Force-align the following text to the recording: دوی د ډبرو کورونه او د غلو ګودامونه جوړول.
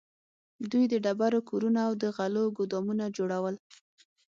دوی 0.71 0.85
د 0.89 0.93
ډبرو 1.05 1.39
کورونه 1.49 1.79
او 1.87 1.93
د 2.01 2.03
غلو 2.17 2.43
ګودامونه 2.57 3.05
جوړول. 3.17 3.55